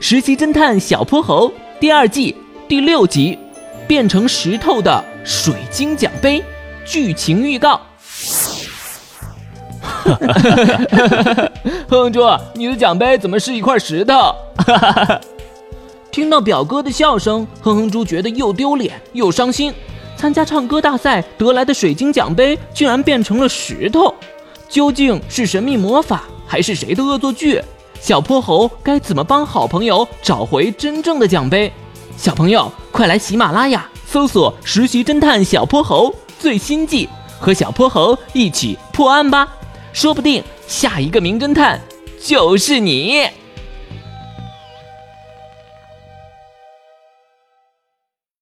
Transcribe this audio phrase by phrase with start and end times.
[0.00, 1.48] 实习侦探小泼猴》
[1.80, 2.36] 第二季
[2.68, 3.38] 第六集，
[3.86, 6.42] 变成石头的水晶奖杯，
[6.84, 7.80] 剧情预告。
[10.04, 10.18] 哼
[11.88, 12.20] 哼猪，
[12.54, 14.34] 你的奖杯怎么是一块石头？
[16.10, 19.72] 听到表哥的笑声，哼哼猪觉得又丢脸又伤心。
[20.16, 24.14] 参加唱歌大赛得来的水晶奖杯，竟然变成了石头，
[24.68, 27.60] 究竟是神秘魔法，还是谁的恶作剧？
[28.04, 31.72] 小泼猴该怎么帮好朋友找回真正的奖杯？
[32.18, 37.08] 小朋友，快来喜马拉雅搜索“实习侦探小泼猴”最新季，
[37.40, 39.48] 和小泼猴一起破案吧！
[39.94, 41.80] 说不定下一个名侦探
[42.22, 43.22] 就是你。